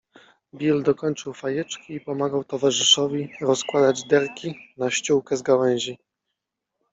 [0.53, 5.97] Bill dokończył fajeczki i pomagał towarzyszowi rozkładać derki na ściółkę z gałęzi